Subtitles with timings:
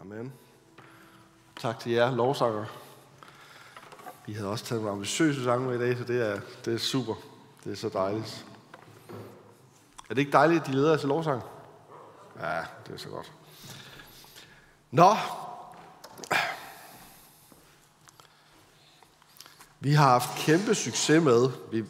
[0.00, 0.32] Amen.
[1.60, 2.64] Tak til jer, lovsanger.
[4.26, 6.78] Vi havde også taget nogle ambitiøse sange med i dag, så det er, det er
[6.78, 7.14] super.
[7.64, 8.46] Det er så dejligt.
[10.10, 11.42] Er det ikke dejligt, at de leder til lovsang?
[12.40, 13.32] Ja, det er så godt.
[14.90, 15.16] Nå.
[19.80, 21.84] Vi har haft kæmpe succes med, vi,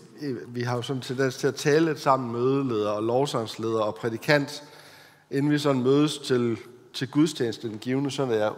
[0.46, 4.64] vi har jo sådan tendens til at tale lidt sammen mødeleder og lovsangsleder og prædikant,
[5.30, 6.58] inden vi sådan mødes til,
[6.96, 8.38] til gudstjeneste den givende søndag.
[8.38, 8.52] Jeg,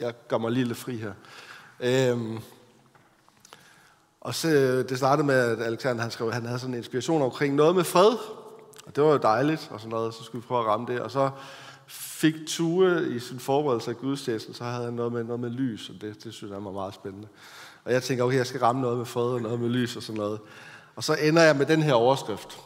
[0.00, 1.12] jeg gør mig lige lidt fri her.
[1.80, 2.38] Øhm,
[4.20, 4.48] og så,
[4.88, 7.76] det startede med, at Alexander han skrev, at han havde sådan en inspiration omkring noget
[7.76, 8.16] med fred.
[8.86, 11.00] Og det var jo dejligt, og sådan noget, så skulle vi prøve at ramme det.
[11.00, 11.30] Og så
[11.86, 15.88] fik Tue i sin forberedelse af gudstjenesten, så havde han noget med, noget med lys,
[15.88, 17.28] og det, det synes jeg var meget spændende.
[17.84, 20.02] Og jeg tænker, okay, jeg skal ramme noget med fred og noget med lys og
[20.02, 20.40] sådan noget.
[20.96, 22.58] Og så ender jeg med den her overskrift.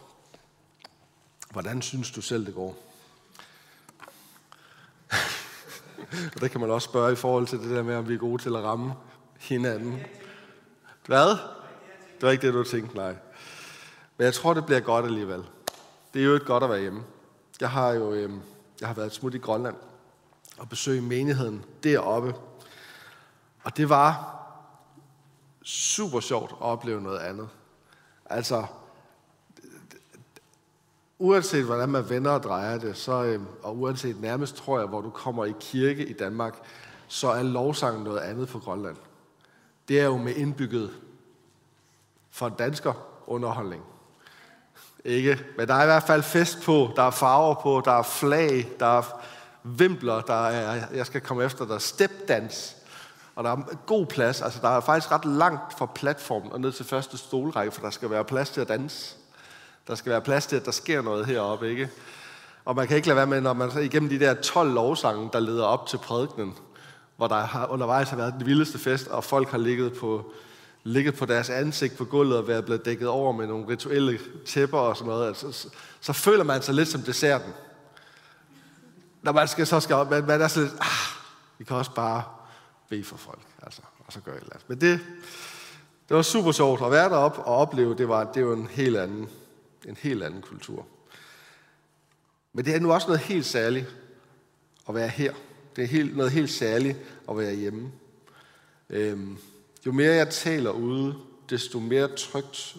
[1.50, 2.76] Hvordan synes du selv, det går?
[6.34, 8.18] Og det kan man også spørge i forhold til det der med, om vi er
[8.18, 8.92] gode til at ramme
[9.40, 10.00] hinanden.
[11.06, 11.28] Hvad?
[12.14, 13.16] Det var ikke det, du tænkte, nej.
[14.16, 15.44] Men jeg tror, det bliver godt alligevel.
[16.14, 17.02] Det er jo et godt at være hjemme.
[17.60, 18.30] Jeg har jo øh,
[18.80, 19.76] jeg har været smut i Grønland
[20.58, 22.34] og besøgt menigheden deroppe.
[23.64, 24.36] Og det var
[25.62, 27.48] super sjovt at opleve noget andet.
[28.26, 28.66] Altså,
[31.18, 35.00] uanset hvordan man vender og drejer det, så, øhm, og uanset nærmest tror jeg, hvor
[35.00, 36.54] du kommer i kirke i Danmark,
[37.08, 38.96] så er lovsangen noget andet for Grønland.
[39.88, 40.90] Det er jo med indbygget
[42.30, 42.92] for dansker
[43.26, 43.82] underholdning.
[45.04, 45.44] Ikke?
[45.56, 48.68] Men der er i hvert fald fest på, der er farver på, der er flag,
[48.80, 49.02] der er
[49.62, 52.76] vimpler, der er, jeg skal komme efter, der er stepdans,
[53.34, 54.42] og der er god plads.
[54.42, 57.90] Altså, der er faktisk ret langt fra platformen og ned til første stolrække, for der
[57.90, 59.16] skal være plads til at danse.
[59.88, 61.90] Der skal være plads til, at der sker noget heroppe, ikke?
[62.64, 65.30] Og man kan ikke lade være med, når man så igennem de der 12 lovsange,
[65.32, 66.54] der leder op til prædikenen,
[67.16, 70.32] hvor der har undervejs har været den vildeste fest, og folk har ligget på,
[70.84, 74.78] ligget på deres ansigt på gulvet og været blevet dækket over med nogle rituelle tæpper
[74.78, 75.68] og sådan noget, altså, så,
[76.00, 77.52] så føler man sig lidt som desserten.
[79.22, 81.20] Når man skal, så skal man, man er sådan lidt, ah,
[81.58, 82.22] vi kan også bare
[82.88, 84.68] bede for folk, altså, og så gør et eller andet.
[84.68, 85.00] Men det,
[86.08, 88.96] det var super sjovt at være deroppe og opleve, det var, det var en helt
[88.96, 89.28] anden,
[89.86, 90.86] en helt anden kultur.
[92.52, 93.96] Men det er nu også noget helt særligt
[94.88, 95.34] at være her.
[95.76, 96.98] Det er helt, noget helt særligt
[97.28, 97.92] at være hjemme.
[98.90, 99.38] Øhm,
[99.86, 101.14] jo mere jeg taler ude,
[101.50, 102.76] desto mere trygt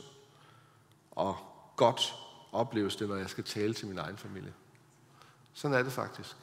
[1.12, 1.38] og
[1.75, 2.13] godt
[2.51, 4.53] opleves det, når jeg skal tale til min egen familie.
[5.53, 6.35] Sådan er det faktisk.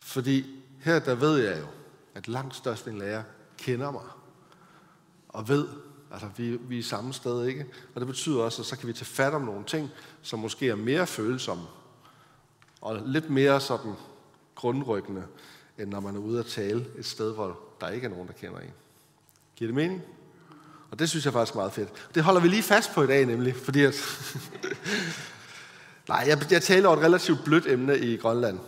[0.00, 1.66] Fordi her der ved jeg jo,
[2.14, 3.22] at langt størst en lærer
[3.58, 4.06] kender mig
[5.28, 5.68] og ved,
[6.12, 7.66] altså vi, vi er samme sted, ikke?
[7.94, 9.90] Og det betyder også, at så kan vi tage fat om nogle ting,
[10.22, 11.64] som måske er mere følsomme
[12.80, 13.92] og lidt mere sådan
[14.54, 15.24] grundryggende,
[15.78, 18.32] end når man er ude at tale et sted, hvor der ikke er nogen, der
[18.32, 18.70] kender en.
[19.56, 20.02] Giver det mening?
[20.90, 21.88] Og det synes jeg faktisk er meget fedt.
[22.14, 23.94] Det holder vi lige fast på i dag nemlig, fordi at...
[26.08, 28.58] Nej, jeg, jeg taler om et relativt blødt emne i Grønland.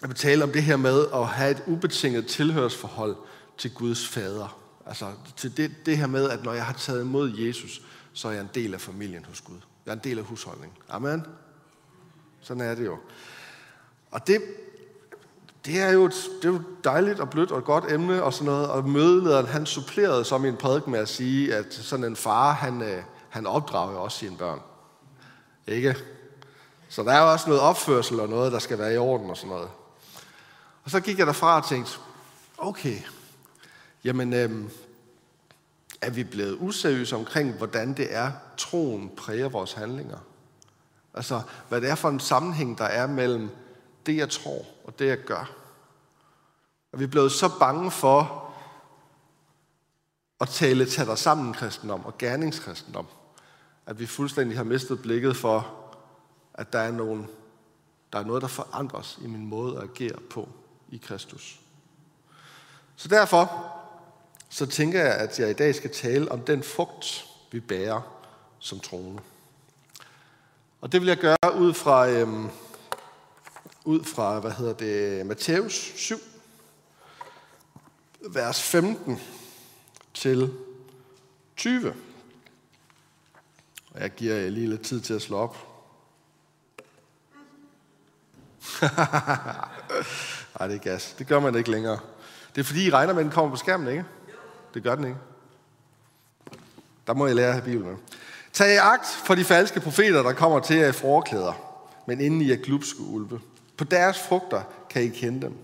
[0.00, 3.16] Jeg vil tale om det her med at have et ubetinget tilhørsforhold
[3.58, 4.61] til Guds fader.
[4.86, 7.82] Altså til det, det her med, at når jeg har taget imod Jesus,
[8.12, 9.56] så er jeg en del af familien hos Gud.
[9.86, 10.78] Jeg er en del af husholdningen.
[10.88, 11.26] Amen.
[12.40, 12.98] Sådan er det jo.
[14.10, 14.42] Og det,
[15.64, 18.32] det er jo et, det er jo dejligt og blødt og et godt emne og
[18.32, 18.68] sådan noget.
[18.68, 22.82] Og mødelederen, han supplerede så min prædiken med at sige, at sådan en far, han,
[22.82, 24.60] øh, han opdrager også sine børn.
[25.66, 25.96] Ikke?
[26.88, 29.36] Så der er jo også noget opførsel og noget, der skal være i orden og
[29.36, 29.68] sådan noget.
[30.84, 31.92] Og så gik jeg derfra og tænkte,
[32.58, 32.98] okay,
[34.04, 34.70] jamen, øhm,
[36.00, 40.18] er vi blevet useriøse omkring, hvordan det er, troen præger vores handlinger?
[41.14, 43.50] Altså, hvad det er for en sammenhæng, der er mellem
[44.06, 45.50] det, jeg tror, og det, jeg gør.
[46.92, 48.52] Og vi blevet så bange for
[50.40, 53.06] at tale tage dig sammen kristendom og gerningskristendom,
[53.86, 55.74] at vi fuldstændig har mistet blikket for,
[56.54, 57.28] at der er, nogen,
[58.12, 60.48] der er noget, der forandres i min måde at agere på
[60.90, 61.60] i Kristus.
[62.96, 63.72] Så derfor
[64.52, 68.00] så tænker jeg, at jeg i dag skal tale om den frugt, vi bærer
[68.58, 69.22] som troende.
[70.80, 72.50] Og det vil jeg gøre ud fra øhm,
[73.84, 76.16] ud fra, hvad hedder det, Matthæus 7,
[78.30, 79.20] vers 15
[80.14, 80.54] til
[81.56, 81.94] 20.
[83.90, 85.56] Og jeg giver jer lige lidt tid til at slå op.
[90.58, 91.14] Nej, det er gas.
[91.18, 91.98] Det gør man ikke længere.
[92.54, 94.04] Det er fordi, I regner med, at den kommer på skærmen, ikke?
[94.74, 95.18] Det gør den ikke.
[97.06, 97.96] Der må jeg lære at have Bibelen med.
[98.52, 101.52] Tag i agt for de falske profeter, der kommer til jer i forklæder,
[102.06, 103.40] men inden I er glupske ulve.
[103.76, 105.58] På deres frugter kan I kende dem.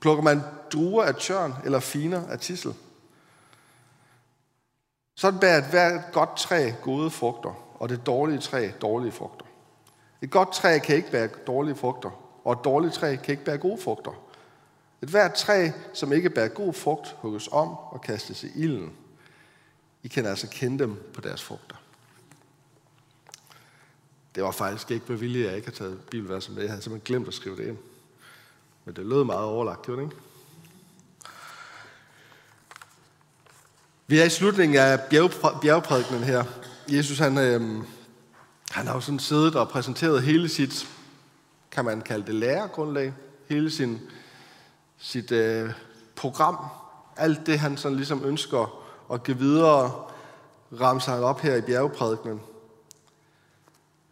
[0.00, 2.74] Plukker man druer af tjørn eller finer af tissel?
[5.14, 9.46] Sådan bærer et hvert godt træ gode frugter, og det dårlige træ dårlige frugter.
[10.22, 12.10] Et godt træ kan ikke bære dårlige frugter,
[12.44, 14.25] og et dårligt træ kan ikke bære gode frugter.
[15.02, 18.92] Et hvert træ, som ikke bærer god frugt, hugges om og kastes i ilden.
[20.02, 21.76] I kan altså kende dem på deres frugter.
[24.34, 26.62] Det var faktisk ikke med vilje, at jeg ikke har taget bibelverset med.
[26.62, 27.78] Jeg havde simpelthen glemt at skrive det ind.
[28.84, 30.22] Men det lød meget overlagt, gjorde det ikke?
[34.06, 35.00] Vi er i slutningen af
[35.60, 36.44] bjergprædikenen her.
[36.88, 37.84] Jesus han, øh,
[38.70, 40.88] han har jo sådan siddet og præsenteret hele sit,
[41.70, 43.14] kan man kalde det lærergrundlag,
[43.48, 44.00] hele sin,
[44.98, 45.70] sit øh,
[46.16, 46.56] program,
[47.16, 48.82] alt det han sådan ligesom ønsker
[49.12, 50.04] at give videre,
[50.80, 52.40] ramser han op her i bjergprædikenen.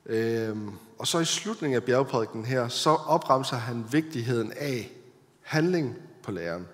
[0.06, 4.92] Øhm, og så i slutningen af bjergprædikenen her, så opremser han vigtigheden af
[5.42, 6.68] handling på læren.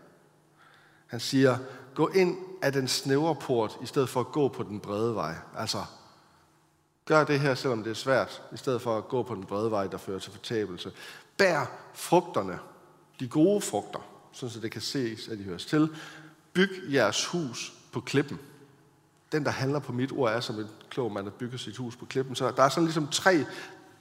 [1.06, 1.58] Han siger,
[1.94, 5.34] gå ind af den snævre port, i stedet for at gå på den brede vej.
[5.56, 5.84] Altså,
[7.04, 9.70] gør det her, selvom det er svært, i stedet for at gå på den brede
[9.70, 10.92] vej, der fører til fortabelse.
[11.36, 12.58] Bær frugterne,
[13.20, 14.00] de gode frugter,
[14.32, 15.88] så det kan ses, at de høres til.
[16.52, 18.38] Byg jeres hus på klippen.
[19.32, 21.96] Den, der handler på mit ord, er som en klog mand, der bygger sit hus
[21.96, 22.34] på klippen.
[22.34, 23.44] Så der er sådan ligesom tre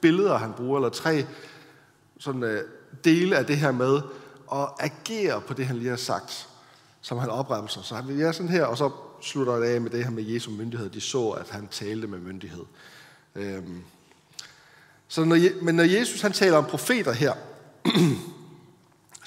[0.02, 1.26] billeder, han bruger, eller tre
[2.20, 2.64] sådan, øh,
[3.04, 4.02] dele af det her med
[4.54, 6.50] at agere på det, han lige har sagt
[7.02, 7.82] som han opremser.
[7.82, 8.92] Så han er sådan her, og så
[9.22, 10.90] slutter det af med det her med Jesu myndighed.
[10.90, 12.66] De så, at han talte med myndighed.
[13.36, 13.84] Øhm.
[15.08, 17.34] Så når, men når Jesus han taler om profeter her,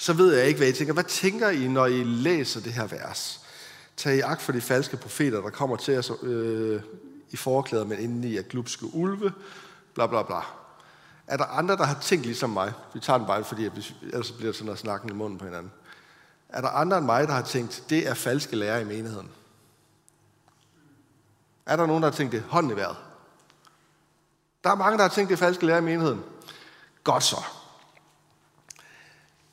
[0.03, 0.93] så ved jeg ikke, hvad I tænker.
[0.93, 3.41] Hvad tænker I, når I læser det her vers?
[3.97, 6.81] Tag i agt for de falske profeter, der kommer til os øh,
[7.29, 9.33] i forklæder, men indeni er glupske ulve,
[9.93, 10.39] bla bla bla.
[11.27, 12.73] Er der andre, der har tænkt ligesom mig?
[12.93, 13.69] Vi tager den bare, fordi
[14.01, 15.71] ellers bliver det sådan at snakke i munden på hinanden.
[16.49, 19.29] Er der andre end mig, der har tænkt, det er falske lærer i menigheden?
[21.65, 22.41] Er der nogen, der har tænkt det?
[22.41, 22.97] Hånden i vejret.
[24.63, 26.23] Der er mange, der har tænkt, det er falske lærer i menigheden.
[27.03, 27.43] Godt så.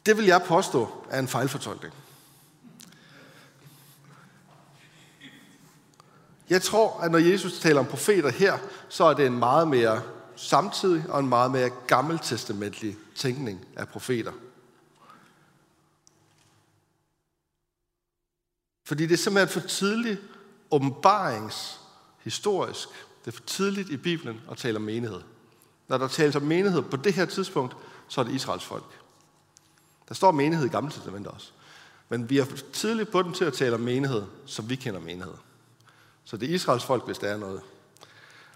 [0.07, 1.95] Det vil jeg påstå er en fejlfortolkning.
[6.51, 8.59] Jeg tror, at når Jesus taler om profeter her,
[8.89, 10.03] så er det en meget mere
[10.37, 14.33] samtidig og en meget mere gammeltestamentlig tænkning af profeter.
[18.85, 20.21] Fordi det er simpelthen for tidligt
[20.71, 22.89] åbenbaringshistorisk.
[23.25, 25.21] Det er for tidligt i Bibelen at tale om menighed.
[25.89, 27.77] Når der tales om menighed på det her tidspunkt,
[28.09, 29.01] så er det Israels folk.
[30.11, 31.51] Der står menighed i Gamle Testamentet også.
[32.09, 35.35] Men vi er tidligt på den til at tale om menighed, som vi kender menighed.
[36.25, 37.61] Så det er Israels folk, hvis der er noget.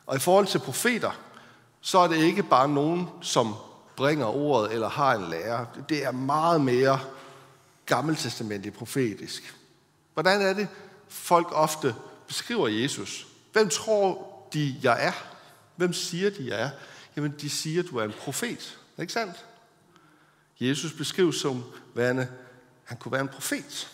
[0.06, 1.10] Og i forhold til profeter,
[1.80, 3.54] så er det ikke bare nogen, som
[3.96, 5.66] bringer ordet eller har en lærer.
[5.88, 7.00] Det er meget mere
[7.86, 9.56] gammeltestamentlig profetisk.
[10.14, 10.68] Hvordan er det,
[11.08, 11.94] folk ofte
[12.26, 13.26] beskriver Jesus?
[13.52, 15.12] Hvem tror de, jeg er?
[15.76, 16.70] Hvem siger de, jeg er?
[17.16, 18.78] Jamen, de siger, du er en profet.
[18.96, 19.44] Er ikke sandt?
[20.60, 21.64] Jesus beskrives som
[21.94, 22.28] værende,
[22.84, 23.90] han kunne være en profet.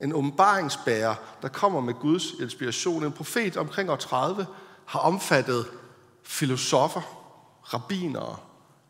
[0.00, 3.04] En åbenbaringsbærer, der kommer med Guds inspiration.
[3.04, 4.46] En profet omkring år 30
[4.86, 5.66] har omfattet
[6.22, 7.00] filosofer,
[7.74, 8.36] rabbinere,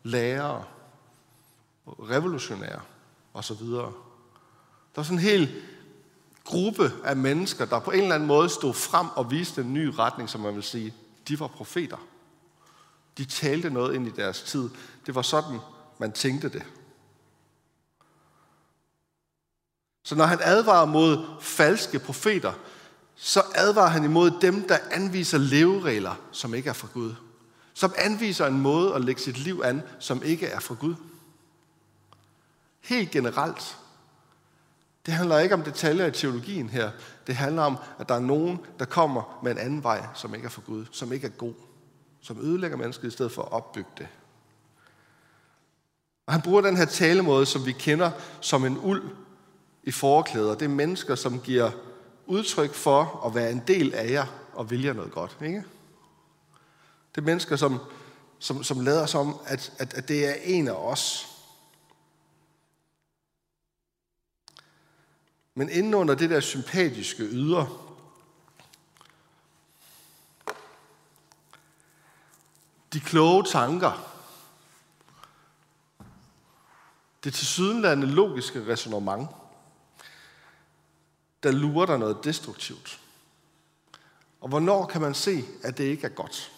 [0.03, 0.63] lærere,
[1.87, 2.81] revolutionære
[3.33, 3.65] osv.
[3.65, 3.91] Der
[4.95, 5.63] er sådan en hel
[6.43, 9.85] gruppe af mennesker, der på en eller anden måde stod frem og viste en ny
[9.87, 10.93] retning, som man vil sige.
[11.27, 11.97] De var profeter.
[13.17, 14.69] De talte noget ind i deres tid.
[15.05, 15.59] Det var sådan,
[15.99, 16.63] man tænkte det.
[20.03, 22.53] Så når han advarer mod falske profeter,
[23.15, 27.15] så advarer han imod dem, der anviser leveregler, som ikke er fra Gud.
[27.73, 30.95] Som anviser en måde at lægge sit liv an, som ikke er fra Gud.
[32.81, 33.77] Helt generelt
[35.05, 36.91] det handler ikke om detaljer i teologien her.
[37.27, 40.45] Det handler om, at der er nogen, der kommer med en anden vej, som ikke
[40.45, 41.53] er fra Gud, som ikke er god,
[42.25, 44.07] som ødelægger mennesket i stedet for at opbygge det.
[46.25, 49.03] Og han bruger den her talemåde, som vi kender som en uld
[49.83, 50.55] i forklæder.
[50.55, 51.71] Det er mennesker, som giver
[52.25, 55.37] udtryk for at være en del af jer og vilje noget godt.
[55.41, 55.63] Ikke?
[57.15, 57.79] Det er mennesker, som,
[58.39, 61.27] som, som lader som, at, at, at det er en af os.
[65.55, 67.84] Men inden under det der sympatiske ydre,
[72.95, 74.11] de kloge tanker,
[77.23, 79.35] det tilsyneladende logiske resonemang,
[81.43, 82.99] der lurer der noget destruktivt.
[84.41, 86.51] Og hvornår kan man se, at det ikke er godt?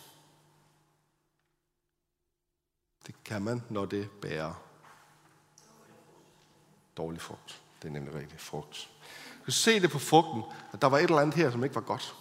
[3.08, 4.54] Det kan man, når det bærer
[6.98, 7.62] dårlig frugt.
[7.82, 8.90] Det er nemlig rigtig frugt.
[9.40, 11.76] Du kan se det på frugten, at der var et eller andet her, som ikke
[11.76, 12.16] var godt.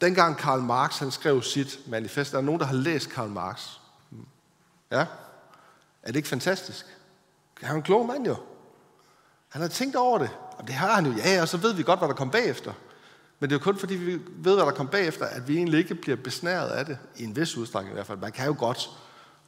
[0.00, 3.68] Dengang Karl Marx han skrev sit manifest, der er nogen, der har læst Karl Marx.
[4.90, 5.06] Ja?
[6.02, 6.86] Er det ikke fantastisk?
[7.62, 8.36] Han er en klog mand jo.
[9.48, 10.30] Han har tænkt over det.
[10.58, 12.72] Og det har han jo, ja, og så ved vi godt, hvad der kom bagefter.
[13.38, 15.78] Men det er jo kun fordi, vi ved, hvad der kom bagefter, at vi egentlig
[15.78, 18.18] ikke bliver besnæret af det, i en vis udstrækning i hvert fald.
[18.18, 18.90] Man kan jo godt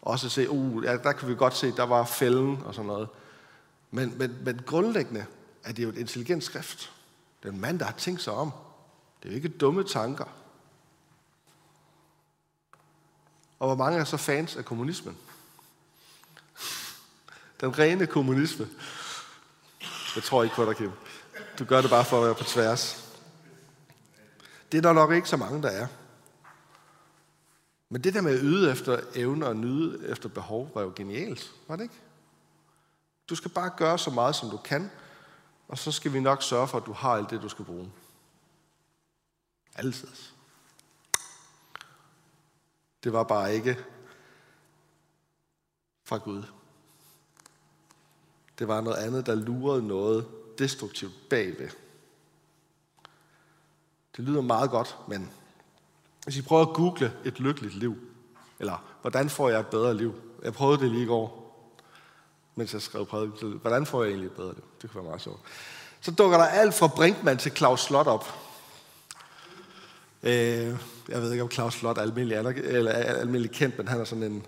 [0.02, 3.08] også se, uh, ja, der kan vi godt se, der var fælden og sådan noget.
[3.90, 5.24] Men, men, men grundlæggende
[5.64, 6.92] er det jo et intelligent skrift.
[7.42, 8.52] Det er en mand, der har tænkt sig om.
[9.22, 10.24] Det er jo ikke dumme tanker.
[13.62, 15.16] Og hvor mange er så fans af kommunismen?
[17.60, 18.68] Den rene kommunisme.
[20.14, 20.90] Jeg tror ikke på dig, Kim.
[21.58, 23.12] Du gør det bare for at være på tværs.
[24.72, 25.86] Det er der nok ikke så mange, der er.
[27.88, 31.52] Men det der med at yde efter evne og nyde efter behov, var jo genialt,
[31.68, 32.00] var det ikke?
[33.28, 34.90] Du skal bare gøre så meget, som du kan,
[35.68, 37.92] og så skal vi nok sørge for, at du har alt det, du skal bruge.
[39.74, 40.31] Altid.
[43.04, 43.78] Det var bare ikke
[46.04, 46.42] fra Gud.
[48.58, 50.26] Det var noget andet, der lurede noget
[50.58, 51.68] destruktivt bagved.
[54.16, 55.30] Det lyder meget godt, men
[56.24, 57.96] hvis I prøver at google et lykkeligt liv,
[58.58, 60.14] eller hvordan får jeg et bedre liv?
[60.42, 61.42] Jeg prøvede det lige i går,
[62.54, 63.58] mens jeg skrev prædiken.
[63.58, 64.64] Hvordan får jeg egentlig et bedre liv?
[64.82, 65.40] Det kunne være meget sjovt.
[66.00, 68.51] Så dukker der alt fra Brinkmann til Claus Slot op.
[70.22, 70.76] Øh,
[71.08, 74.24] jeg ved ikke, om Claus Flot er almindelig, eller almindelig kendt, men han er sådan
[74.24, 74.46] en,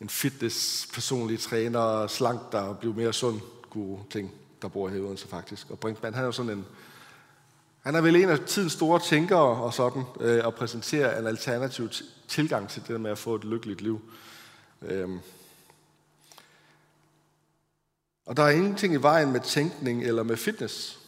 [0.00, 4.32] en fitness personlig træner, slank, der bliver mere sund, gode ting,
[4.62, 5.70] der bor her i Odense faktisk.
[5.70, 6.66] Og Brinkmann, han er jo sådan en,
[7.82, 11.88] han er vel en af tidens store tænkere og sådan, øh, og præsenterer en alternativ
[12.28, 14.00] tilgang til det med at få et lykkeligt liv.
[14.82, 15.08] Øh.
[18.26, 21.05] Og der er ingenting i vejen med tænkning eller med fitness.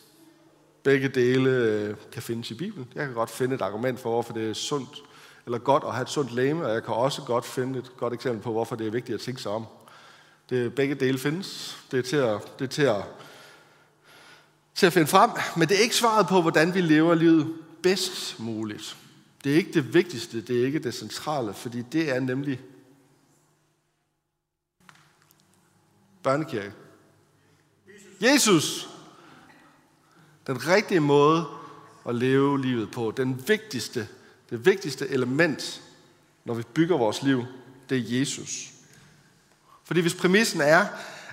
[0.83, 2.89] Begge dele øh, kan findes i Bibelen.
[2.95, 5.03] Jeg kan godt finde et argument for, hvorfor det er sundt
[5.49, 8.15] eller godt at have et sundt læme, og jeg kan også godt finde et godt
[8.15, 9.67] eksempel på, hvorfor det er vigtigt at tænke sig om.
[10.51, 11.79] Det, begge dele findes.
[11.91, 13.05] Det er til at, det er til at,
[14.75, 18.41] til at finde frem, men det er ikke svaret på, hvordan vi lever livet bedst
[18.41, 18.97] muligt.
[19.45, 22.61] Det er ikke det vigtigste, det er ikke det centrale, fordi det er nemlig
[26.23, 26.73] børnekirke.
[28.21, 28.88] Jesus.
[30.49, 31.47] Den rigtige måde
[32.09, 33.12] at leve livet på.
[33.17, 34.09] Den vigtigste,
[34.50, 35.83] det vigtigste element,
[36.45, 37.45] når vi bygger vores liv,
[37.88, 38.71] det er Jesus.
[39.85, 40.87] Fordi hvis præmissen er,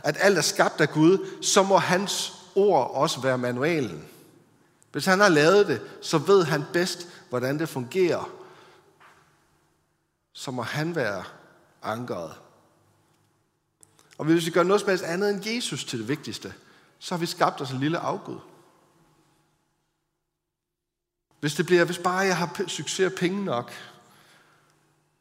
[0.03, 4.05] at alt er skabt af Gud, så må hans ord også være manualen.
[4.91, 8.29] Hvis han har lavet det, så ved han bedst, hvordan det fungerer.
[10.34, 11.24] Så må han være
[11.84, 12.31] ankeret.
[14.17, 16.53] Og hvis vi gør noget som helst andet end Jesus til det vigtigste,
[17.00, 18.39] så har vi skabt os en lille afgud.
[21.46, 23.72] Hvis det bliver, hvis bare jeg har succes og penge nok,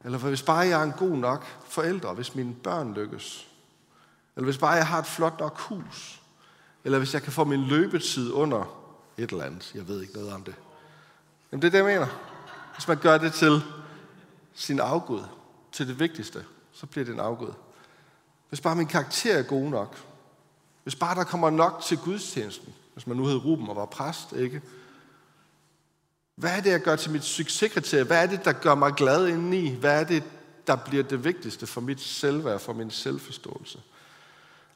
[0.05, 3.47] eller hvis bare jeg er en god nok forældre, hvis mine børn lykkes,
[4.35, 6.21] eller hvis bare jeg har et flot nok hus,
[6.83, 8.63] eller hvis jeg kan få min løbetid under
[9.17, 9.71] et eller andet.
[9.75, 10.55] Jeg ved ikke noget om det.
[11.51, 12.07] Jamen det er det, jeg mener.
[12.75, 13.61] Hvis man gør det til
[14.53, 15.23] sin afgud,
[15.71, 17.53] til det vigtigste, så bliver det en afgud.
[18.49, 19.97] Hvis bare min karakter er god nok,
[20.83, 24.33] hvis bare der kommer nok til gudstjenesten, hvis man nu hed Ruben og var præst,
[24.33, 24.61] ikke?
[26.35, 28.03] Hvad er det, jeg gør til mit succeskriterie?
[28.03, 29.75] Hvad er det, der gør mig glad indeni?
[29.75, 30.23] Hvad er det,
[30.67, 33.79] der bliver det vigtigste for mit selvværd, for min selvforståelse?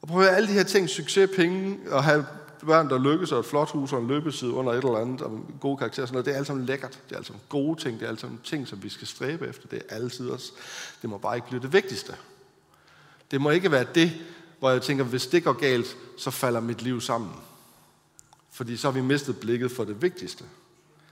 [0.01, 2.25] Og prøv at høre, alle de her ting, succes, penge, og have
[2.65, 5.45] børn, der lykkes, og et flot hus og en løbeside under et eller andet, og
[5.59, 6.99] gode karakterer, sådan noget, det er alt sammen lækkert.
[7.09, 9.47] Det er alt sammen gode ting, det er alt sammen ting, som vi skal stræbe
[9.47, 9.67] efter.
[9.67, 10.53] Det er altid os.
[11.01, 12.13] Det må bare ikke blive det vigtigste.
[13.31, 14.11] Det må ikke være det,
[14.59, 17.31] hvor jeg tænker, hvis det går galt, så falder mit liv sammen.
[18.51, 20.43] Fordi så har vi mistet blikket for det vigtigste.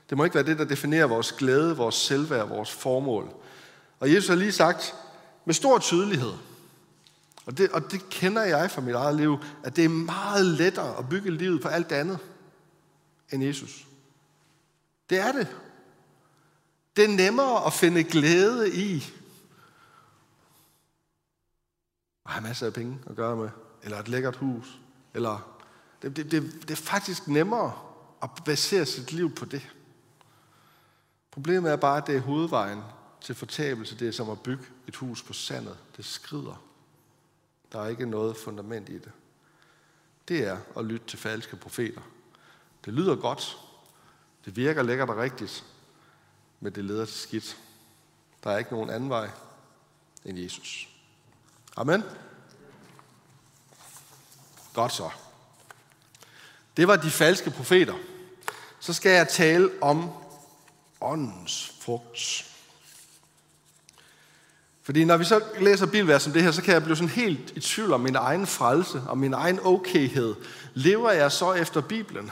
[0.10, 3.34] Det må ikke være det, der definerer vores glæde, vores selvværd, vores formål.
[4.00, 4.96] Og Jesus har lige sagt
[5.46, 6.34] med stor tydelighed,
[7.46, 10.98] og det, og det kender jeg fra mit eget liv, at det er meget lettere
[10.98, 12.20] at bygge livet på alt andet
[13.32, 13.88] end Jesus.
[15.10, 15.56] Det er det.
[16.96, 18.96] Det er nemmere at finde glæde i
[22.26, 23.50] at have masser af penge at gøre med,
[23.84, 24.80] eller et lækkert hus,
[25.14, 25.60] eller
[26.02, 27.74] det, det, det, det er faktisk nemmere
[28.24, 29.70] at basere sit liv på det.
[31.38, 32.82] Problemet er bare, at det er hovedvejen
[33.22, 34.00] til fortabelse.
[34.00, 35.78] Det er som at bygge et hus på sandet.
[35.98, 36.64] Det skrider.
[37.72, 39.12] Der er ikke noget fundament i det.
[40.28, 42.02] Det er at lytte til falske profeter.
[42.86, 43.58] Det lyder godt.
[44.46, 45.64] Det virker lækkert og rigtigt.
[46.60, 47.58] Men det leder til skidt.
[48.44, 49.30] Der er ikke nogen anden vej
[50.26, 50.90] end Jesus.
[51.76, 52.04] Amen.
[54.74, 55.10] Godt så.
[56.78, 57.96] Det var de falske profeter.
[58.80, 60.27] Så skal jeg tale om
[61.02, 62.46] åndens frugt.
[64.84, 67.52] Fordi når vi så læser bibelvers som det her, så kan jeg blive sådan helt
[67.56, 70.36] i tvivl om min egen frelse og min egen okayhed.
[70.74, 72.32] Lever jeg så efter Bibelen?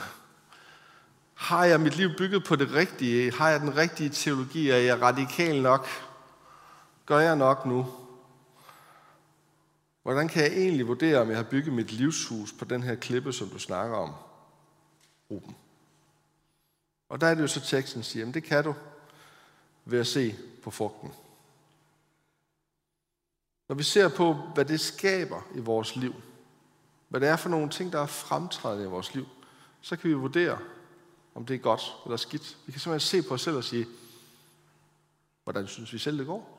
[1.34, 3.32] Har jeg mit liv bygget på det rigtige?
[3.32, 4.70] Har jeg den rigtige teologi?
[4.70, 5.88] Er jeg radikal nok?
[7.06, 7.86] Gør jeg nok nu?
[10.02, 13.32] Hvordan kan jeg egentlig vurdere, om jeg har bygget mit livshus på den her klippe,
[13.32, 14.12] som du snakker om,
[15.30, 15.56] Ruben?
[17.08, 18.74] Og der er det jo så teksten siger, at det kan du
[19.84, 21.12] ved at se på frugten.
[23.68, 26.14] Når vi ser på, hvad det skaber i vores liv,
[27.08, 29.26] hvad det er for nogle ting, der er fremtrædende i vores liv,
[29.80, 30.58] så kan vi vurdere,
[31.34, 32.56] om det er godt eller skidt.
[32.66, 33.86] Vi kan simpelthen se på os selv og sige,
[35.44, 36.52] hvordan synes vi selv, det går?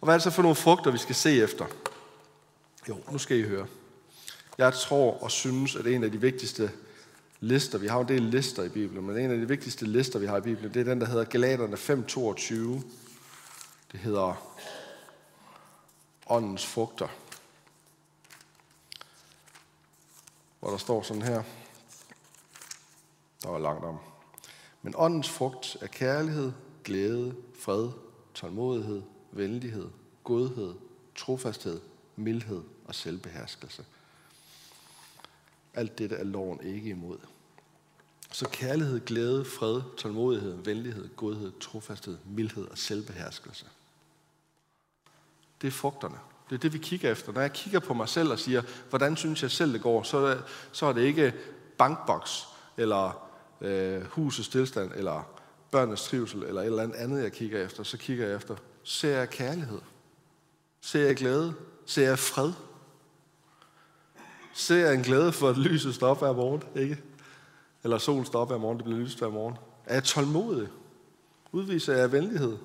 [0.00, 1.66] Og hvad er det så for nogle frugter, vi skal se efter?
[2.88, 3.66] Jo, nu skal I høre.
[4.58, 6.70] Jeg tror og synes, at en af de vigtigste
[7.40, 10.26] lister, vi har en del lister i Bibelen, men en af de vigtigste lister, vi
[10.26, 12.82] har i Bibelen, det er den, der hedder Galaterne 5.22.
[13.92, 14.56] Det hedder
[16.26, 17.08] åndens frugter.
[20.60, 21.42] Hvor der står sådan her.
[23.42, 23.98] Der var langt om.
[24.82, 26.52] Men åndens frugt er kærlighed,
[26.84, 27.90] glæde, fred,
[28.34, 29.88] tålmodighed, venlighed,
[30.24, 30.74] godhed,
[31.16, 31.80] trofasthed,
[32.16, 33.84] mildhed og selvbeherskelse.
[35.74, 37.18] Alt dette er loven ikke imod.
[38.32, 43.66] Så kærlighed, glæde, fred, tålmodighed, venlighed, godhed, trofasthed, mildhed og selvbeherskelse.
[45.62, 46.18] Det er frugterne.
[46.50, 47.32] Det er det, vi kigger efter.
[47.32, 50.18] Når jeg kigger på mig selv og siger, hvordan synes jeg selv det går, så
[50.18, 51.34] er det, så er det ikke
[51.78, 52.46] bankboks,
[52.76, 53.28] eller
[53.60, 55.30] øh, husets tilstand, eller
[55.70, 57.82] børnenes trivsel, eller et eller andet andet, jeg kigger efter.
[57.82, 59.80] Så kigger jeg efter, ser jeg kærlighed?
[60.80, 61.54] Ser jeg glæde?
[61.86, 62.52] Ser jeg fred?
[64.52, 66.62] Ser jeg en glæde for, at lyset står op hver morgen?
[66.76, 66.98] Ikke?
[67.84, 69.56] Eller solen står op hver morgen, det bliver lyst hver morgen.
[69.86, 70.68] Er jeg tålmodig?
[71.52, 72.58] Udviser jeg venlighed?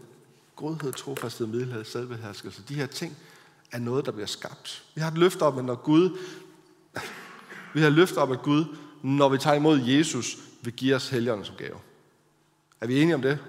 [0.56, 2.64] Godhed, trofasthed, middelhed, selvbeherskelse.
[2.70, 3.18] De her ting
[3.72, 4.84] er noget, der bliver skabt.
[4.96, 6.18] Vi har et løfte om, at når Gud,
[7.74, 8.66] vi har et løfte om, at Gud,
[9.02, 11.78] når vi tager imod Jesus, vil give os helgerne som gave.
[12.82, 13.40] Er vi enige om det?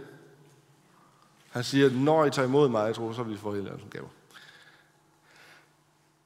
[1.50, 3.90] Han siger, når I tager imod mig, jeg tror, så vil I få helgerne som
[3.90, 4.08] gave.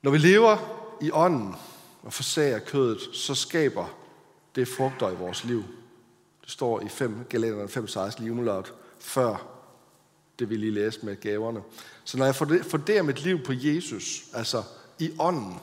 [0.03, 0.57] Når vi lever
[1.01, 1.55] i ånden
[2.09, 3.87] og forsager kødet, så skaber
[4.55, 5.64] det frugter i vores liv.
[6.42, 7.87] Det står i 5, Galaterne 5,
[8.18, 9.47] lige umiddelbart før
[10.38, 11.61] det vi lige læste med gaverne.
[12.05, 14.62] Så når jeg forderer mit liv på Jesus, altså
[14.99, 15.55] i ånden,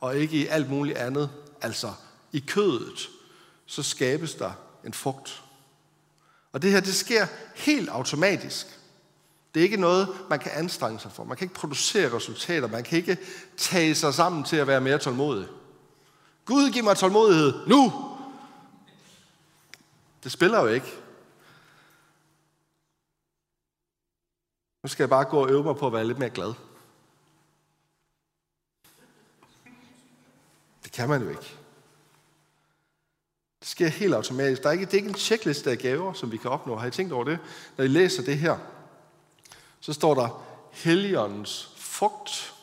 [0.00, 1.30] og ikke i alt muligt andet,
[1.62, 1.92] altså
[2.32, 3.08] i kødet,
[3.66, 4.52] så skabes der
[4.84, 5.42] en frugt.
[6.52, 8.66] Og det her, det sker helt automatisk.
[9.54, 11.24] Det er ikke noget, man kan anstrenge sig for.
[11.24, 12.68] Man kan ikke producere resultater.
[12.68, 13.16] Man kan ikke
[13.56, 15.46] tage sig sammen til at være mere tålmodig.
[16.44, 17.92] Gud, giv mig tålmodighed nu!
[20.24, 20.86] Det spiller jo ikke.
[24.82, 26.54] Nu skal jeg bare gå og øve mig på at være lidt mere glad.
[30.82, 31.58] Det kan man jo ikke.
[33.60, 34.62] Det sker helt automatisk.
[34.62, 36.76] Der er ikke, det er ikke en checkliste af gaver, som vi kan opnå.
[36.76, 37.38] Har I tænkt over det?
[37.76, 38.58] Når I læser det her,
[39.80, 42.54] så står der, Helligåndens frugt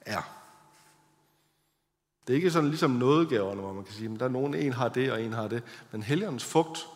[0.00, 0.35] er.
[2.26, 4.72] Det er ikke sådan ligesom nådegaverne, hvor man kan sige, at der er nogen, en
[4.72, 5.62] har det, og en har det.
[5.92, 6.86] Men Helligåndens frugt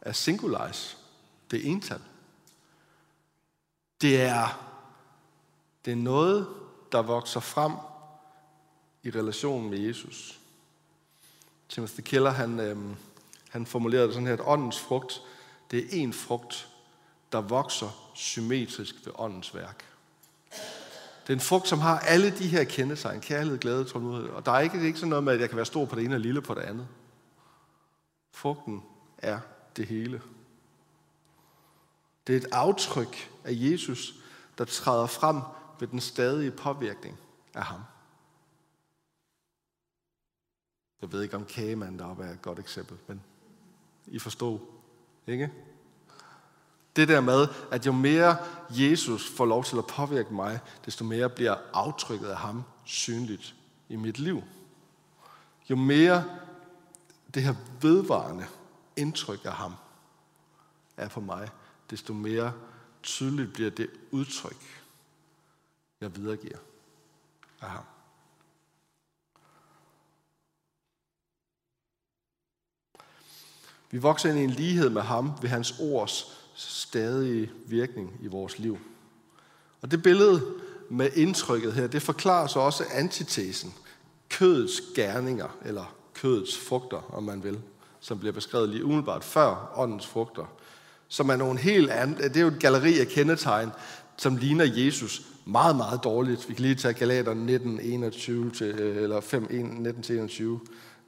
[0.00, 0.98] er singularis.
[1.50, 2.00] Det er ental.
[4.00, 4.68] Det er,
[5.84, 6.48] det er noget,
[6.92, 7.72] der vokser frem
[9.02, 10.38] i relationen med Jesus.
[11.68, 12.96] Timothy Keller, han, øhm,
[13.48, 15.22] han formulerede det sådan her, at åndens frugt,
[15.70, 16.68] det er en frugt,
[17.32, 19.91] der vokser symmetrisk ved åndens værk.
[21.22, 23.20] Det er en frugt, som har alle de her kendetegn.
[23.20, 24.30] Kærlighed, glæde, tålmodighed.
[24.30, 25.84] Og der er ikke, det er ikke sådan noget med, at jeg kan være stor
[25.84, 26.88] på det ene og lille på det andet.
[28.32, 28.82] Frugten
[29.18, 29.40] er
[29.76, 30.22] det hele.
[32.26, 34.14] Det er et aftryk af Jesus,
[34.58, 35.40] der træder frem
[35.80, 37.18] ved den stadige påvirkning
[37.54, 37.80] af ham.
[41.02, 43.22] Jeg ved ikke, om kagemanden deroppe er et godt eksempel, men
[44.06, 44.60] I forstår,
[45.26, 45.52] ikke?
[46.96, 48.36] Det der med, at jo mere
[48.70, 53.54] Jesus får lov til at påvirke mig, desto mere bliver aftrykket af ham synligt
[53.88, 54.42] i mit liv.
[55.70, 56.24] Jo mere
[57.34, 58.46] det her vedvarende
[58.96, 59.74] indtryk af ham
[60.96, 61.48] er på mig,
[61.90, 62.52] desto mere
[63.02, 64.82] tydeligt bliver det udtryk,
[66.00, 66.58] jeg videregiver
[67.60, 67.84] af ham.
[73.90, 78.58] Vi vokser ind i en lighed med ham ved hans ords stadige virkning i vores
[78.58, 78.78] liv.
[79.82, 80.42] Og det billede
[80.90, 83.74] med indtrykket her, det forklarer så også antitesen.
[84.30, 87.60] Kødets gerninger, eller kødets frugter, om man vil,
[88.00, 90.44] som bliver beskrevet lige umiddelbart før åndens frugter.
[91.08, 93.70] Som er nogle helt andre, det er jo et galleri af kendetegn,
[94.16, 96.48] som ligner Jesus meget, meget dårligt.
[96.48, 100.60] Vi kan lige tage Galater 19, 21 til, øh, eller 5, 19 til 21.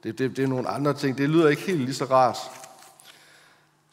[0.03, 1.17] Det, det, det er nogle andre ting.
[1.17, 2.37] Det lyder ikke helt lige så rart.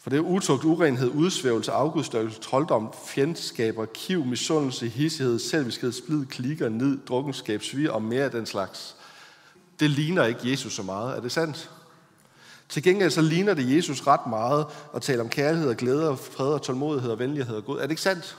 [0.03, 6.69] For det er utugt, urenhed, udsvævelse, afgudstørrelse, trolddom, fjendskaber, kiv, misundelse, hissighed, selviskhed, splid, klikker,
[6.69, 8.97] nid, drukkenskab, svir og mere af den slags.
[9.81, 11.17] Det ligner ikke Jesus så meget.
[11.17, 11.71] Er det sandt?
[12.69, 16.19] Til gengæld så ligner det Jesus ret meget at tale om kærlighed og glæde og
[16.19, 17.77] fred og tålmodighed og venlighed og god.
[17.79, 18.39] Er det ikke sandt?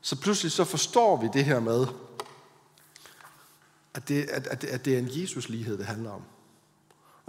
[0.00, 1.86] Så pludselig så forstår vi det her med,
[3.94, 6.22] at det, at, at, at det er en Jesus-lighed, det handler om.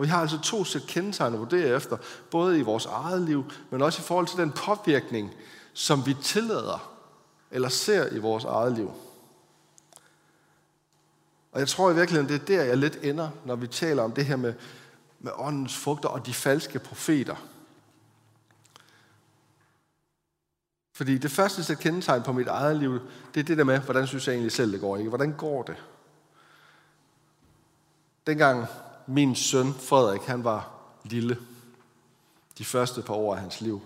[0.01, 1.97] Og vi har altså to sæt kendetegn at vurdere efter,
[2.31, 5.33] både i vores eget liv, men også i forhold til den påvirkning,
[5.73, 6.93] som vi tillader
[7.51, 8.91] eller ser i vores eget liv.
[11.51, 14.11] Og jeg tror i virkeligheden, det er der, jeg lidt ender, når vi taler om
[14.11, 14.53] det her med,
[15.19, 17.35] med åndens frugter og de falske profeter.
[20.93, 22.99] Fordi det første sæt kendetegn på mit eget liv,
[23.33, 24.97] det er det der med, hvordan synes jeg egentlig selv, det går.
[24.97, 25.09] Ikke?
[25.09, 25.75] Hvordan går det?
[28.27, 28.67] Dengang
[29.07, 30.71] min søn Frederik, han var
[31.03, 31.37] lille,
[32.57, 33.81] de første par år af hans liv,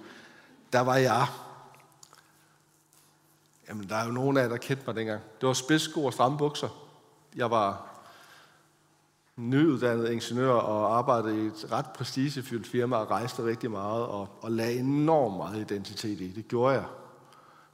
[0.74, 1.28] der var jeg,
[3.70, 5.22] jamen der er jo nogen af jer, der kendte mig dengang.
[5.42, 6.70] Det var spidssko og stramme bukser.
[7.36, 7.96] Jeg var
[9.36, 14.52] nyuddannet ingeniør og arbejdede i et ret prestigefyldt firma og rejste rigtig meget og, og
[14.52, 16.32] lagde enormt meget identitet i.
[16.32, 16.86] Det gjorde jeg,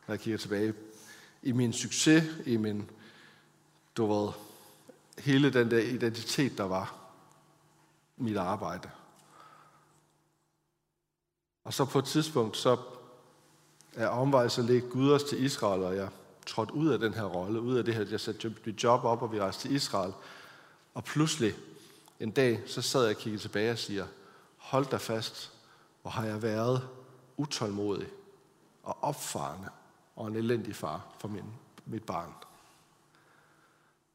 [0.08, 0.74] når jeg kigger tilbage.
[1.44, 2.90] I min succes, i min,
[3.98, 4.32] du ved,
[5.18, 7.01] hele den der identitet, der var
[8.22, 8.90] mit arbejde.
[11.64, 12.78] Og så på et tidspunkt, så
[13.94, 16.10] er omvejelse lægge Gud os til Israel, og jeg
[16.48, 19.22] trådte ud af den her rolle, ud af det her, jeg satte mit job op,
[19.22, 20.14] og vi rejste til Israel.
[20.94, 21.56] Og pludselig,
[22.20, 24.06] en dag, så sad jeg og kiggede tilbage og siger,
[24.58, 25.52] hold dig fast,
[26.02, 26.88] hvor har jeg været
[27.38, 28.08] utålmodig
[28.84, 29.70] og opfarende
[30.16, 31.46] og en elendig far for min,
[31.86, 32.34] mit barn.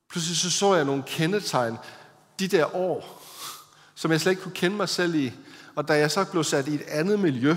[0.09, 1.79] Pludselig så, så jeg nogle kendetegn
[2.39, 3.23] de der år,
[3.97, 5.33] som jeg slet ikke kunne kende mig selv i.
[5.75, 7.57] Og da jeg så blev sat i et andet miljø,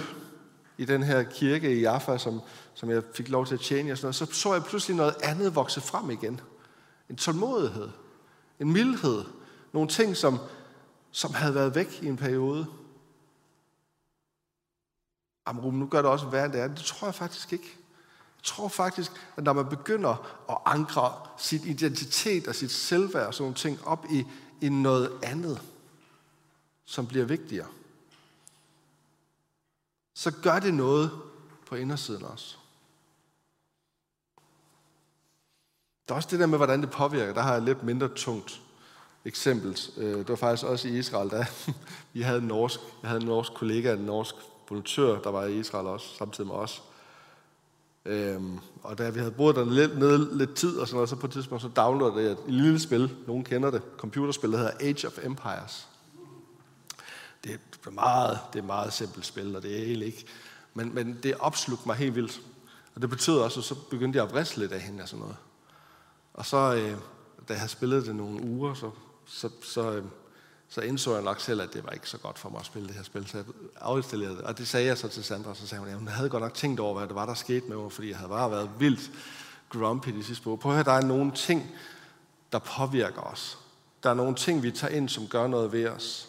[0.78, 2.42] i den her kirke i Jaffa, som,
[2.74, 5.16] som jeg fik lov til at tjene, og sådan noget, så så jeg pludselig noget
[5.24, 6.42] andet vokse frem igen.
[7.10, 7.90] En tålmodighed,
[8.60, 9.24] en mildhed,
[9.74, 10.40] nogle ting, som,
[11.12, 12.66] som havde været væk i en periode.
[15.48, 16.68] Jamen, nu gør det også værre, end det er.
[16.68, 17.78] Det tror jeg faktisk ikke.
[18.38, 23.34] Jeg tror faktisk, at når man begynder at ankre sit identitet og sit selvværd og
[23.34, 24.26] sådan nogle ting op i,
[24.62, 25.62] i noget andet,
[26.90, 27.68] som bliver vigtigere,
[30.14, 31.12] så gør det noget
[31.68, 32.56] på indersiden også.
[36.08, 37.34] Der er også det der med, hvordan det påvirker.
[37.34, 38.62] Der har jeg lidt mindre tungt
[39.26, 39.80] eksempel.
[39.98, 41.46] Øh, det var faktisk også i Israel, da
[42.14, 44.36] vi havde en norsk, jeg havde en norsk kollega, en norsk
[44.70, 46.84] volontør, der var i Israel også, samtidig med os.
[48.06, 51.16] Øhm, og da vi havde boet der lidt, nede lidt tid og sådan noget, så
[51.16, 54.78] på et tidspunkt så downloadede jeg et lille spil, nogen kender det, computerspil, der hedder
[54.80, 55.89] Age of Empires
[57.82, 60.26] for er meget, det er meget simpelt spil, og det er egentlig ikke,
[60.74, 62.42] men, men det opslugte mig helt vildt.
[62.96, 65.20] Og det betød også, at så begyndte jeg at vriste lidt af hende og sådan
[65.20, 65.36] noget.
[66.34, 66.92] Og så, øh,
[67.48, 68.92] da jeg havde spillet det nogle uger, så,
[69.26, 70.04] så, så, øh,
[70.70, 72.88] så indså jeg nok selv, at det var ikke så godt for mig at spille
[72.88, 73.46] det her spil, så jeg
[73.82, 74.44] afinstallerede det.
[74.44, 76.54] Og det sagde jeg så til Sandra, så sagde hun, at hun havde godt nok
[76.54, 79.12] tænkt over, hvad det var, der skete med mig, fordi jeg havde bare været vildt
[79.70, 80.58] grumpy de sidste uger.
[80.58, 81.72] Prøv at høre, der er nogle ting,
[82.52, 83.58] der påvirker os.
[84.04, 86.29] Der er nogle ting, vi tager ind, som gør noget ved os.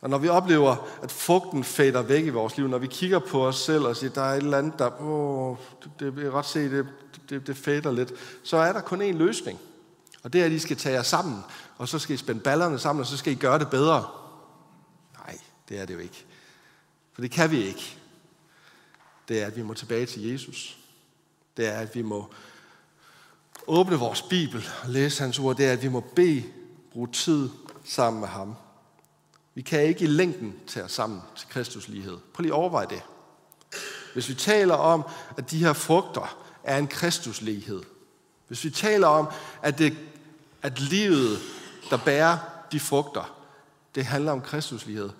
[0.00, 3.46] Og når vi oplever, at fugten fader væk i vores liv, når vi kigger på
[3.46, 5.56] os selv og siger, der er et eller andet, der, åh,
[6.00, 6.86] det vil ret se, det,
[7.28, 9.58] det, det fader lidt, så er der kun én løsning.
[10.22, 11.44] Og det er, at I skal tage jer sammen,
[11.78, 14.06] og så skal I spænde ballerne sammen, og så skal I gøre det bedre.
[15.18, 16.24] Nej, det er det jo ikke.
[17.12, 17.98] For det kan vi ikke.
[19.28, 20.78] Det er, at vi må tilbage til Jesus.
[21.56, 22.30] Det er, at vi må
[23.66, 25.56] åbne vores Bibel og læse hans ord.
[25.56, 26.44] Det er, at vi må bede,
[26.92, 27.48] bruge tid
[27.84, 28.54] sammen med ham.
[29.56, 32.18] Vi kan ikke i længden tage os sammen til Kristus lighed.
[32.34, 33.02] Prøv lige at overveje det.
[34.12, 35.02] Hvis vi taler om,
[35.36, 37.82] at de her frugter er en Kristuslighed,
[38.48, 39.28] hvis vi taler om,
[39.62, 39.96] at, det,
[40.62, 41.38] at livet,
[41.90, 42.38] der bærer
[42.72, 43.36] de frugter,
[43.94, 45.10] det handler om Kristuslighed,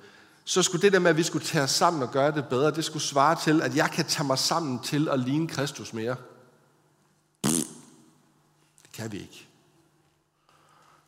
[0.45, 2.71] så skulle det der med, at vi skulle tage os sammen og gøre det bedre,
[2.71, 6.17] det skulle svare til, at jeg kan tage mig sammen til at ligne Kristus mere.
[8.83, 9.47] Det kan vi ikke.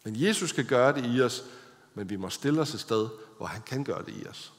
[0.04, 1.44] Men Jesus kan gøre det i os,
[1.94, 4.52] men vi må stille os et sted, hvor han kan gøre det i os.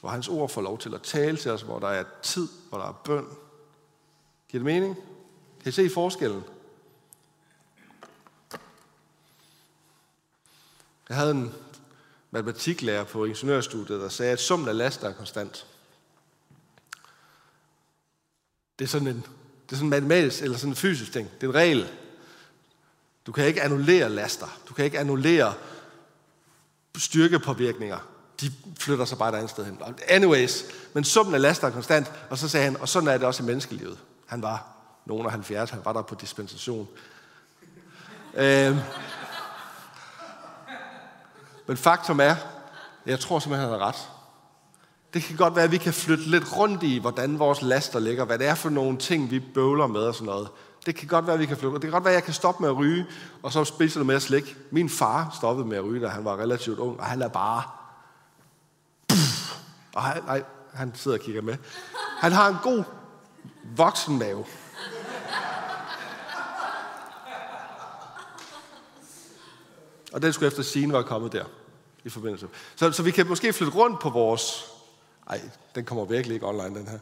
[0.00, 2.78] Hvor hans ord får lov til at tale til os, hvor der er tid, hvor
[2.78, 3.26] der er bøn.
[4.48, 4.96] Giver det mening?
[5.62, 6.44] Kan I se forskellen?
[11.08, 11.54] Jeg havde en
[12.30, 15.66] matematiklærer på ingeniørstudiet, der sagde, at summen af laster er konstant.
[18.78, 19.16] Det er sådan en,
[19.66, 21.30] det er sådan en matematisk eller sådan en fysisk ting.
[21.40, 21.88] Det er en regel.
[23.26, 24.60] Du kan ikke annullere laster.
[24.68, 25.54] Du kan ikke annullere
[26.98, 27.98] styrkepåvirkninger.
[28.40, 29.78] De flytter sig bare et andet sted hen.
[30.08, 33.26] Anyways, men summen af laster er konstant, og så sagde han, og sådan er det
[33.26, 33.98] også i menneskelivet.
[34.26, 34.66] Han var
[35.06, 36.88] nogen af 70, han var der på dispensation.
[38.34, 38.78] Øhm.
[41.66, 42.36] Men faktum er,
[43.06, 44.08] jeg tror simpelthen, han har ret.
[45.14, 48.24] Det kan godt være, at vi kan flytte lidt rundt i, hvordan vores laster ligger,
[48.24, 50.48] hvad det er for nogle ting, vi bøvler med og sådan noget.
[50.86, 51.74] Det kan godt være, at vi kan flytte.
[51.74, 53.06] Det kan godt være, at jeg kan stoppe med at ryge,
[53.42, 54.56] og så spise noget mere slik.
[54.70, 57.62] Min far stoppede med at ryge, da han var relativt ung, og han er bare...
[59.08, 59.58] Puff,
[59.94, 60.42] og han, nej,
[60.74, 61.56] han sidder og kigger med.
[62.18, 62.84] Han har en god
[63.76, 64.44] voksen mave.
[70.12, 71.44] Og den skulle efter sigende være kommet der
[72.04, 72.48] i forbindelse.
[72.76, 74.64] Så, så vi kan måske flytte rundt på vores...
[75.28, 75.40] Ej,
[75.74, 76.98] den kommer virkelig ikke online, den her.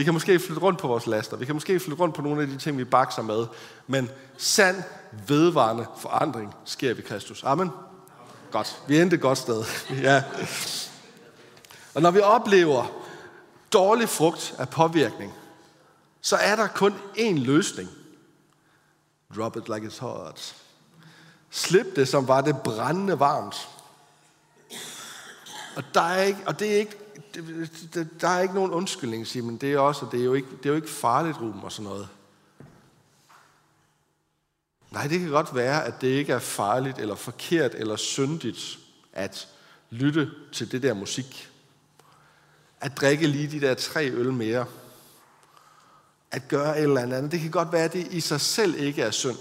[0.00, 1.36] Vi kan måske flytte rundt på vores laster.
[1.36, 3.46] Vi kan måske flytte rundt på nogle af de ting, vi bakser med.
[3.86, 4.82] Men sand,
[5.26, 7.44] vedvarende forandring sker ved Kristus.
[7.44, 7.70] Amen.
[8.50, 8.82] Godt.
[8.88, 9.64] Vi endte et godt sted.
[10.08, 10.22] ja.
[11.94, 12.86] Og når vi oplever
[13.72, 15.34] dårlig frugt af påvirkning,
[16.20, 17.88] så er der kun én løsning.
[19.36, 20.54] Drop it like it's hot.
[21.50, 23.68] Slip det, som var det brændende varmt.
[25.76, 26.96] Og, der er ikke, og det er ikke,
[28.20, 29.56] der er ikke nogen undskyldning, Simon.
[29.56, 31.90] Det er, også, det er, jo ikke, det er jo ikke farligt, rum og sådan
[31.90, 32.08] noget.
[34.90, 38.78] Nej, det kan godt være, at det ikke er farligt, eller forkert, eller syndigt
[39.12, 39.48] at
[39.90, 41.50] lytte til det der musik.
[42.80, 44.66] At drikke lige de der tre øl mere
[46.30, 47.32] at gøre et eller andet.
[47.32, 49.36] Det kan godt være, at det i sig selv ikke er synd.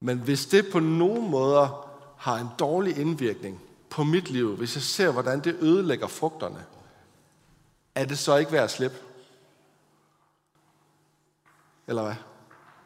[0.00, 4.82] Men hvis det på nogen måder har en dårlig indvirkning på mit liv, hvis jeg
[4.82, 6.64] ser, hvordan det ødelægger frugterne,
[7.94, 8.96] er det så ikke værd at slippe?
[11.86, 12.14] Eller hvad?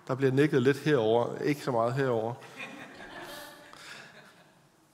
[0.08, 2.34] Der bliver nikket lidt herover, ikke så meget herover.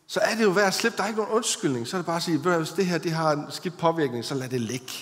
[0.06, 0.96] Så er det jo værd at slippe.
[0.96, 1.86] Der er ikke nogen undskyldning.
[1.86, 4.34] Så er det bare at sige, hvis det her det har en skidt påvirkning, så
[4.34, 4.92] lad det ligge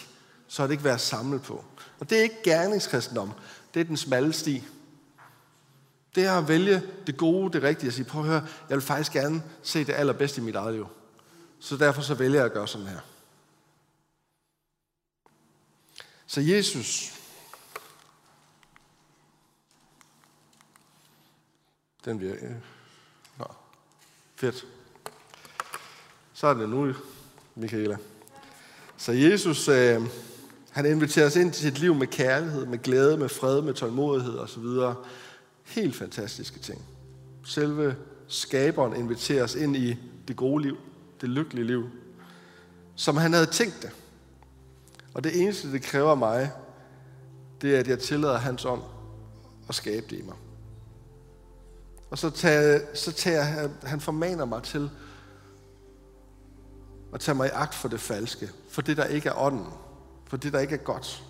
[0.48, 1.64] så er det ikke værd at samle på.
[2.00, 3.32] Og det er ikke gerningskristendom.
[3.74, 4.64] Det er den smalle sti.
[6.14, 8.84] Det er at vælge det gode, det rigtige, og sige, prøv at høre, jeg vil
[8.84, 10.86] faktisk gerne se det allerbedste i mit eget liv.
[11.60, 13.00] Så derfor så vælger jeg at gøre sådan her.
[16.26, 17.12] Så Jesus,
[22.04, 22.34] den bliver,
[23.38, 23.44] nå,
[24.36, 24.66] fedt.
[26.32, 26.94] Så er det nu,
[27.54, 27.96] Michaela.
[28.96, 30.02] Så Jesus, øh,
[30.70, 34.38] han inviterer os ind til sit liv med kærlighed, med glæde, med fred, med tålmodighed
[34.38, 34.64] osv.
[35.64, 36.84] Helt fantastiske ting.
[37.44, 37.96] Selve
[38.28, 39.96] skaberen inviterer os ind i
[40.28, 40.76] det gode liv,
[41.20, 41.90] det lykkelige liv,
[42.94, 43.90] som han havde tænkt det.
[45.14, 46.52] Og det eneste, det kræver mig,
[47.60, 48.82] det er, at jeg tillader hans ånd
[49.68, 50.36] at skabe det i mig.
[52.10, 54.90] Og så tager, så tager han, han formaner mig til
[57.14, 59.66] at tage mig i agt for det falske, for det, der ikke er ånden
[60.28, 61.24] for det, der ikke er godt?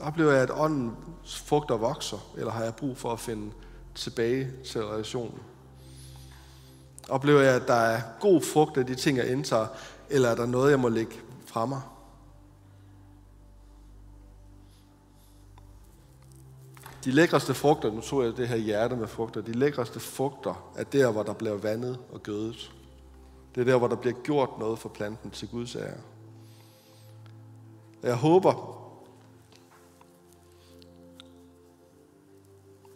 [0.00, 3.52] Oplever jeg, at åndens frugter vokser, eller har jeg brug for at finde
[3.94, 5.38] tilbage til relationen?
[7.10, 9.66] Oplever jeg, at der er god frugt af de ting, jeg indtager,
[10.08, 11.14] eller er der noget, jeg må lægge
[11.46, 11.80] fra mig?
[17.04, 20.84] De lækreste frugter, nu så jeg det her hjerte med frugter, de lækreste frugter er
[20.84, 22.72] der, hvor der bliver vandet og gødet.
[23.54, 26.00] Det er der, hvor der bliver gjort noget for planten til Guds ære.
[28.02, 28.80] Jeg håber,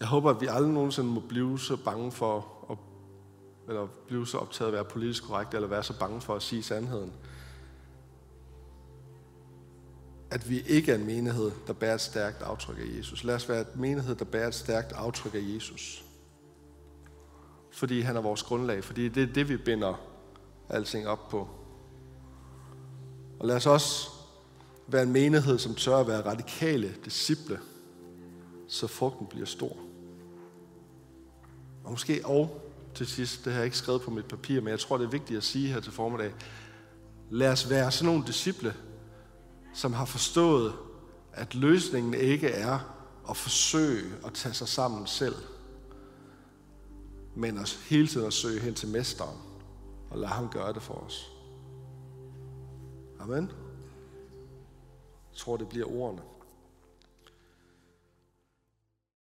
[0.00, 2.53] jeg håber, at vi aldrig nogensinde må blive så bange for,
[3.68, 6.42] eller blive så optaget af at være politisk korrekt, eller være så bange for at
[6.42, 7.12] sige sandheden.
[10.30, 13.24] At vi ikke er en menighed, der bærer et stærkt aftryk af Jesus.
[13.24, 16.04] Lad os være en menighed, der bærer et stærkt aftryk af Jesus.
[17.70, 18.84] Fordi han er vores grundlag.
[18.84, 20.00] Fordi det er det, vi binder
[20.68, 21.48] alting op på.
[23.40, 24.08] Og lad os også
[24.86, 27.60] være en menighed, som tør at være radikale disciple,
[28.68, 29.76] så frugten bliver stor.
[31.84, 32.60] Og måske og
[32.94, 35.10] til sidst, det har jeg ikke skrevet på mit papir, men jeg tror, det er
[35.10, 36.34] vigtigt at sige her til formiddag.
[37.30, 38.74] Lad os være sådan nogle disciple,
[39.74, 40.72] som har forstået,
[41.32, 42.78] at løsningen ikke er
[43.30, 45.34] at forsøge at tage sig sammen selv.
[47.36, 49.38] men at hele tiden at søge hen til mesteren
[50.10, 51.30] og lade ham gøre det for os.
[53.20, 53.50] Amen.
[55.30, 56.22] Jeg tror, det bliver ordene.